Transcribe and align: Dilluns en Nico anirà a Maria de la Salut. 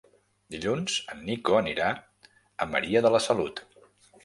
Dilluns 0.53 0.95
en 1.15 1.21
Nico 1.27 1.59
anirà 1.59 1.91
a 2.65 2.69
Maria 2.75 3.05
de 3.09 3.15
la 3.17 3.23
Salut. 3.29 3.65